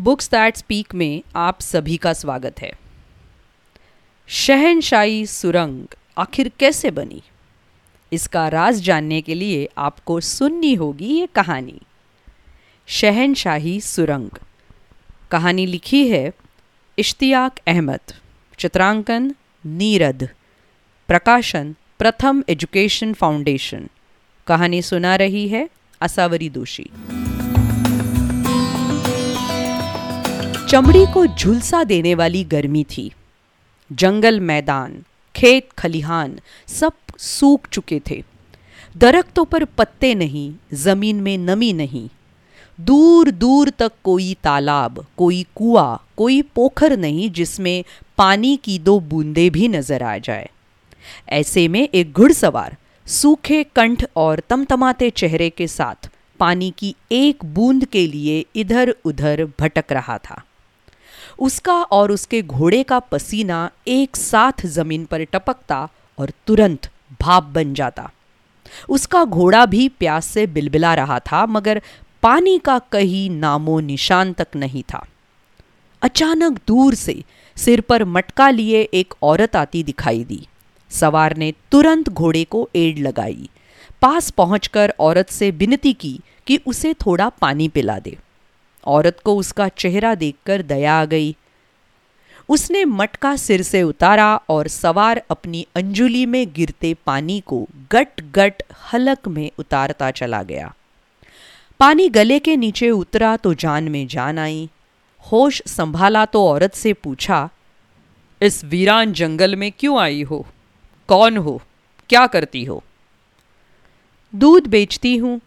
Books 0.00 0.28
that 0.30 0.56
speak 0.56 0.94
में 0.94 1.22
आप 1.36 1.60
सभी 1.60 1.96
का 1.96 2.12
स्वागत 2.12 2.60
है। 2.60 2.72
शहनशाही 4.28 5.26
सुरंग 5.26 5.86
आखिर 6.18 6.50
कैसे 6.58 6.90
बनी? 6.90 7.22
इसका 8.12 8.48
राज 8.48 8.80
जानने 8.80 9.20
के 9.20 9.34
लिए 9.34 9.66
आपको 9.76 10.20
सुननी 10.20 10.74
होगी 10.74 11.18
ये 11.20 11.26
कहानी। 11.26 11.78
शहनशाही 12.86 13.80
सुरंग। 13.80 14.28
कहानी 15.30 15.66
लिखी 15.66 16.08
है 16.08 16.30
इश्तियाक 16.98 17.58
अहमद। 17.66 18.12
चित्रांकन 18.58 19.30
नीरद। 19.64 20.28
प्रकाशन 21.08 21.72
प्रथम 21.98 22.42
एजुकेशन 22.48 23.12
फाउंडेशन। 23.12 23.86
कहानी 24.46 24.82
सुना 24.82 25.16
रही 25.16 25.48
है 25.48 25.66
असावरी 26.00 26.48
दोषी। 26.48 26.90
चमड़ी 30.70 31.04
को 31.06 31.26
झुलसा 31.26 31.82
देने 31.84 32.14
वाली 32.14 32.42
गर्मी 32.44 32.82
थी। 32.84 33.12
जंगल 33.90 34.40
मैदान, 34.40 35.02
खेत 35.34 35.68
खलिहान 35.72 36.38
सब 36.68 36.92
सूख 37.18 37.68
चुके 37.68 38.00
थे। 38.10 38.22
दरख्तों 38.96 39.44
पर 39.44 39.64
पत्ते 39.64 40.14
नहीं, 40.14 40.52
ज़मीन 40.74 41.20
में 41.20 41.38
नमी 41.38 41.72
नहीं। 41.72 42.08
दूर 42.78 43.30
दूर 43.30 43.70
तक 43.70 43.92
कोई 44.04 44.36
तालाब, 44.44 45.04
कोई 45.16 45.46
कुआ, 45.56 46.00
कोई 46.16 46.42
पोखर 46.42 46.96
नहीं 46.96 47.30
जिसमें 47.30 47.84
पानी 48.18 48.56
की 48.56 48.78
दो 48.78 48.98
बूंदे 49.00 49.48
भी 49.50 49.68
नज़र 49.68 50.02
आ 50.02 50.18
जाए। 50.18 50.50
ऐसे 51.28 51.66
में 51.68 51.88
एक 51.88 52.12
घुड़सवार, 52.12 52.76
सूखे 53.06 53.62
कंठ 53.76 54.04
और 54.16 54.42
तमतमाते 54.48 55.10
चेहरे 55.10 55.48
के 55.50 55.66
साथ 55.68 56.10
पानी 56.40 56.70
की 56.78 56.94
एक 57.12 57.44
बूंद 57.44 57.84
के 57.84 58.06
लिए 58.06 58.44
इधर 58.56 58.94
उधर 59.04 59.44
भटक 59.60 59.92
रहा 59.92 60.18
था। 60.18 60.42
उसका 61.38 61.82
और 61.82 62.12
उसके 62.12 62.42
घोड़े 62.42 62.82
का 62.82 62.98
पसीना 62.98 63.70
एक 63.86 64.16
साथ 64.16 64.66
ज़मीन 64.66 65.04
पर 65.04 65.24
टपकता 65.24 65.88
और 66.18 66.32
तुरंत 66.46 66.90
भाप 67.20 67.42
बन 67.44 67.74
जाता। 67.74 68.10
उसका 68.88 69.24
घोड़ा 69.24 69.66
भी 69.66 69.88
प्यास 69.88 70.26
से 70.26 70.46
बिलबिला 70.46 70.94
रहा 70.94 71.18
था, 71.18 71.46
मगर 71.46 71.82
पानी 72.22 72.58
का 72.58 72.78
कहीं 72.78 73.30
नामो 73.30 73.80
निशान 73.80 74.32
तक 74.32 74.46
नहीं 74.56 74.82
था। 74.82 75.06
अचानक 76.02 76.60
दूर 76.66 76.94
से 76.94 77.24
सिर 77.56 77.80
पर 77.80 78.04
मटका 78.04 78.50
लिए 78.50 78.82
एक 78.82 79.14
औरत 79.22 79.56
आती 79.56 79.82
दिखाई 79.82 80.24
दी। 80.24 80.46
सवार 80.90 81.36
ने 81.36 81.54
तुरंत 81.70 82.08
घोड़े 82.08 82.44
को 82.44 82.68
एड़ 82.76 82.98
लगाई। 82.98 83.48
पास 84.02 84.30
पहुंचकर 84.30 84.94
औरत 85.00 85.30
से 85.30 85.50
विनती 85.50 85.92
की 85.92 86.20
कि 86.46 86.60
उसे 86.66 86.94
थोड़ा 86.94 87.28
पानी 87.28 87.68
पिला 87.68 87.98
दे। 87.98 88.18
औरत 88.86 89.20
को 89.20 89.36
उसका 89.36 89.68
चेहरा 89.68 90.14
देखकर 90.14 90.62
दया 90.62 90.94
आ 90.94 91.04
गई। 91.04 91.34
उसने 92.48 92.84
मटका 92.84 93.34
सिर 93.36 93.62
से 93.62 93.82
उतारा 93.82 94.34
और 94.48 94.68
सवार 94.68 95.22
अपनी 95.30 95.66
अंजुली 95.76 96.24
में 96.26 96.52
गिरते 96.52 96.94
पानी 97.06 97.38
को 97.40 97.66
गट 97.92 98.20
गट 98.34 98.62
हलक 98.92 99.28
में 99.28 99.50
उतारता 99.58 100.10
चला 100.10 100.42
गया। 100.42 100.72
पानी 101.80 102.08
गले 102.08 102.38
के 102.38 102.56
नीचे 102.56 102.90
उतरा 102.90 103.36
तो 103.36 103.54
जान 103.54 103.88
में 103.88 104.06
जान 104.06 104.38
आई। 104.38 104.68
होश 105.24 105.62
संभाला 105.66 106.24
तो 106.24 106.46
औरत 106.46 106.74
से 106.74 106.92
पूछा, 106.92 107.48
इस 108.40 108.64
वीरान 108.64 109.12
जंगल 109.12 109.56
में 109.56 109.70
क्यों 109.72 109.98
आई 110.00 110.22
हो? 110.22 110.44
कौन 111.08 111.36
हो? 111.36 111.60
क्या 112.10 112.26
करती 112.26 112.64
हो? 112.64 112.82
दूध 114.32 114.66
बेचती 114.66 115.16
हूँ। 115.16 115.40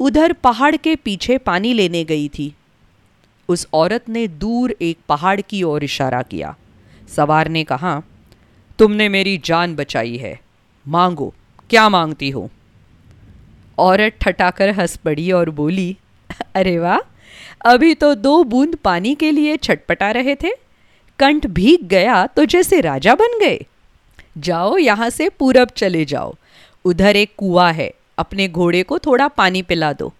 उधर 0.00 0.32
पहाड़ 0.32 0.76
के 0.76 0.94
पीछे 0.96 1.38
पानी 1.38 1.72
लेने 1.72 2.04
गई 2.04 2.28
थी। 2.28 2.54
उस 3.50 3.66
औरत 3.74 4.08
ने 4.08 4.26
दूर 4.28 4.74
एक 4.82 4.98
पहाड़ 5.08 5.40
की 5.40 5.62
ओर 5.62 5.84
इशारा 5.84 6.22
किया। 6.22 6.54
सवार 7.08 7.48
ने 7.48 7.64
कहा, 7.64 8.00
तुमने 8.78 9.08
मेरी 9.08 9.36
जान 9.44 9.74
बचाई 9.74 10.16
है। 10.16 10.38
मांगो, 10.86 11.32
क्या 11.70 11.88
मांगती 11.88 12.30
हो? 12.30 12.48
औरत 13.78 14.16
ठटाकर 14.20 14.70
हंस 14.70 14.96
पड़ी 14.96 15.30
और 15.32 15.50
बोली, 15.50 15.96
अरे 16.54 16.78
वाह, 16.78 16.98
अभी 17.64 17.94
तो 17.94 18.14
दो 18.14 18.42
बूंद 18.44 18.76
पानी 18.76 19.14
के 19.14 19.30
लिए 19.30 19.56
छटपटा 19.56 20.10
रहे 20.10 20.34
थे। 20.34 20.50
कंठ 21.18 21.46
भीग 21.46 21.86
गया 21.88 22.26
तो 22.26 22.44
जैसे 22.44 22.80
राजा 22.80 23.14
बन 23.14 23.38
गए। 23.40 23.58
जाओ 24.38 24.76
यहाँ 24.78 25.10
से 25.10 25.28
पूरब 25.28 25.68
चले 25.68 26.04
जाओ। 26.04 26.34
उधर 26.84 27.16
एक 27.16 27.32
कुआ 27.36 27.70
है, 27.70 27.92
अपने 28.18 28.48
घोड़े 28.48 28.82
को 28.82 28.98
थोड़ा 28.98 29.28
पानी 29.28 29.62
पिला 29.62 29.92
दो। 29.92 30.12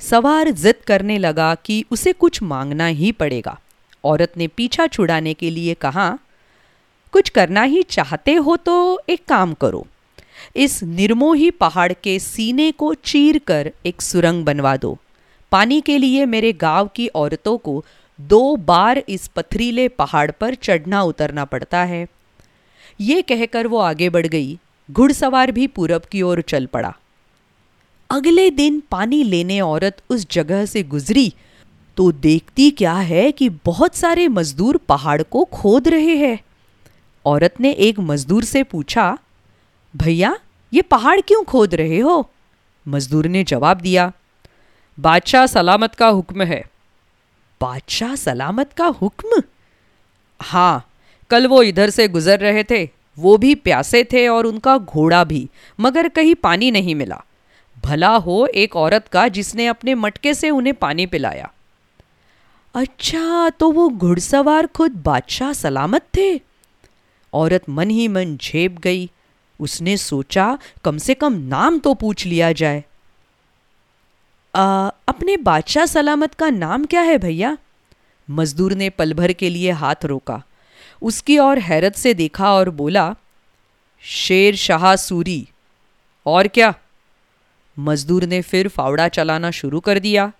सवार 0.00 0.50
जिद 0.50 0.74
करने 0.86 1.18
लगा 1.18 1.54
कि 1.54 1.84
उसे 1.90 2.12
कुछ 2.12 2.42
मांगना 2.42 2.86
ही 2.86 3.12
पड़ेगा। 3.12 3.58
औरत 4.04 4.32
ने 4.36 4.46
पीछा 4.46 4.86
छुड़ाने 4.86 5.34
के 5.34 5.50
लिए 5.50 5.74
कहा, 5.74 6.18
कुछ 7.12 7.28
करना 7.28 7.62
ही 7.62 7.82
चाहते 7.82 8.34
हो 8.34 8.56
तो 8.56 9.00
एक 9.08 9.24
काम 9.24 9.54
करो। 9.54 9.86
इस 10.56 10.82
निर्मोही 10.82 11.50
पहाड़ 11.50 11.92
के 11.92 12.18
सीने 12.18 12.70
को 12.72 12.92
चीर 12.94 13.38
कर 13.38 13.70
एक 13.86 14.02
सुरंग 14.02 14.44
बनवा 14.44 14.76
दो। 14.76 14.96
पानी 15.52 15.80
के 15.80 15.96
लिए 15.98 16.26
मेरे 16.26 16.52
गाँव 16.52 16.86
की 16.86 17.06
औरतों 17.14 17.56
को 17.58 17.84
दो 18.18 18.56
बार 18.56 19.02
इस 19.08 19.26
पथरीले 19.28 19.88
पहाड़ 19.88 20.30
पर 20.30 20.54
चढ़ना 20.54 21.02
उतरना 21.02 21.44
पड़ता 21.44 21.82
है। 21.84 22.06
ये 23.00 23.22
कहकर 23.22 23.66
वो 23.66 23.78
आगे 23.78 24.08
बढ़ 24.08 24.26
गई। 24.26 24.58
घुड़सवार 24.88 25.50
भी 25.50 25.66
पूरब 25.66 26.02
की 26.02 26.22
ओर 26.22 26.40
चल 26.40 26.66
पड़ा। 26.66 26.94
अगले 28.10 28.50
दिन 28.50 28.80
पानी 28.90 29.22
लेने 29.22 29.60
औरत 29.60 29.96
उस 30.10 30.26
जगह 30.30 30.64
से 30.66 30.82
गुजरी 30.82 31.32
तो 31.96 32.12
देखती 32.12 32.70
क्या 32.70 32.92
है 32.92 33.32
कि 33.32 33.48
बहुत 33.64 33.94
सारे 33.94 34.28
मजदूर 34.28 34.76
पहाड़ 34.88 35.22
को 35.22 35.44
खोद 35.44 35.88
रहे 35.88 36.16
हैं। 36.16 36.38
औरत 37.24 37.60
ने 37.60 37.72
एक 37.72 38.00
मजदूर 38.00 38.44
से 38.44 38.62
पूछा, 38.62 39.18
भैया, 39.94 40.36
ये 40.72 40.82
पहाड़ 40.82 41.20
क्यों 41.20 41.44
खोद 41.44 41.74
रहे 41.74 41.98
हो? 41.98 42.30
मजदूर 42.86 43.26
ने 43.26 43.44
जवाब 43.44 43.80
दिया, 43.80 44.12
बादशाह 44.98 45.46
सलामत 45.46 45.94
का 45.94 46.08
हुक्म 46.08 46.42
है। 46.42 46.62
बादशाह 47.60 48.14
सलामत 48.14 48.72
का 48.72 48.86
हुक्म? 49.02 49.42
हाँ 50.40 50.86
कल 51.30 51.46
वो 51.46 51.62
इधर 51.62 51.90
से 51.90 52.08
गुजर 52.08 52.40
रहे 52.40 52.64
थे, 52.64 52.84
वो 53.18 53.36
भी 53.38 53.54
प्यासे 53.54 54.04
थे 54.04 54.28
और 54.28 54.46
उनका 54.46 54.78
घोड़ा 54.78 55.24
भी, 55.24 55.48
मगर 55.80 56.08
कहीं 56.08 56.34
पानी 56.34 56.70
नहीं 56.70 56.94
मिला। 56.94 57.24
भला 57.86 58.14
हो 58.16 58.46
एक 58.46 58.76
औरत 58.76 59.08
का 59.08 59.28
जिसने 59.28 59.66
अपने 59.66 59.94
मटके 59.94 60.34
से 60.34 60.50
उन्हें 60.50 60.74
पानी 60.74 61.06
पिलाया। 61.06 61.50
अच्छा 62.74 63.50
तो 63.50 63.70
वो 63.72 63.88
घुड़सवार 63.88 64.66
खुद 64.66 64.92
बादशाह 65.04 65.52
सलामत 65.52 66.02
थे? 66.16 66.40
औरत 67.32 67.68
मन 67.68 67.90
ही 67.90 68.08
मन 68.08 68.36
झेप 68.36 68.78
गई। 68.78 69.10
उसने 69.60 69.96
सोचा 69.96 70.58
कम 70.84 70.98
से 70.98 71.14
कम 71.14 71.32
नाम 71.32 71.78
तो 71.78 71.94
पूछ 71.94 72.26
लिया 72.26 72.52
जाए। 72.52 72.84
आ, 74.54 74.90
अपने 75.08 75.36
बादशाह 75.36 75.86
सलामत 75.86 76.34
का 76.34 76.50
नाम 76.50 76.84
क्या 76.84 77.00
है 77.00 77.18
भैया? 77.18 77.56
मजदूर 78.28 78.72
ने 78.72 78.90
पल 78.90 79.12
भर 79.14 79.32
के 79.32 79.50
लिए 79.50 79.70
हाथ 79.70 80.04
रोका। 80.04 80.42
उसकी 81.02 81.38
और 81.38 81.58
हैरत 81.58 81.96
से 81.96 82.14
देखा 82.14 82.52
और 82.52 82.70
बोला 82.70 83.14
शेर 84.00 84.56
शाह 84.56 84.96
सूरी। 84.96 85.48
और 86.26 86.48
क्या? 86.48 86.74
मजदूर 87.78 88.24
ने 88.24 88.42
फिर 88.42 88.68
फावड़ा 88.68 89.08
चलाना 89.08 89.50
शुरू 89.50 89.80
कर 89.80 89.98
दिया। 89.98 90.32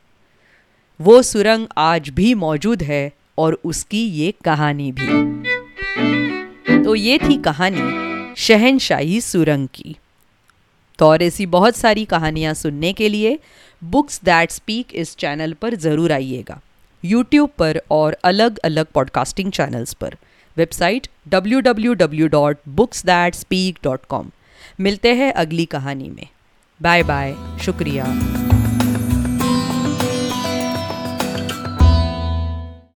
वो 1.01 1.23
सुरंग 1.23 1.67
आज 1.79 2.09
भी 2.09 2.35
मौजूद 2.35 2.83
है 2.83 3.13
और 3.39 3.61
उसकी 3.65 4.05
ये 4.05 4.35
कहानी 4.45 4.93
भी। 4.93 5.07
तो 6.85 6.95
ये 6.95 7.19
थी 7.19 7.43
कहानी 7.43 8.35
शहनशाही 8.37 9.21
सुरंग 9.21 9.69
की। 9.75 9.97
तो 10.99 11.07
और 11.07 11.23
ऐसी 11.23 11.47
बहुत 11.47 11.77
सारी 11.77 12.05
कहानियाँ 12.05 12.55
सुनने 12.55 12.93
के 12.93 13.09
लिए 13.09 13.39
बुक्स 13.85 14.21
दैट 14.25 14.51
स्पीक 14.51 14.87
इस 14.95 15.17
चैनल 15.17 15.53
पर 15.53 15.75
ज़रूर 15.75 16.13
आइएगा। 16.13 16.61
यूट्यूब 17.05 17.51
पर 17.59 17.81
और 17.91 18.17
अलग 18.25 18.59
अलग 18.59 18.87
पॉडकास्टिंग 18.87 19.53
चैनल्स 19.53 19.95
पर। 19.95 20.17
वेबसाइट 20.57 21.07
www.booksthatspeak.com 21.35 24.25
मिलते 24.81 25.15
हैं 25.15 25.33
अगली 25.33 25.65
कहानी 25.65 26.11
में। 26.11 26.29
बाय 26.83 27.03
बाय 27.03 27.35
शुक्रिया। 27.65 28.05